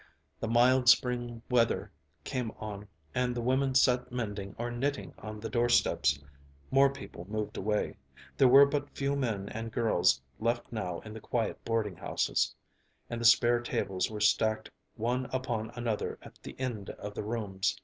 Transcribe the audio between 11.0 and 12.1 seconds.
in the quiet boarding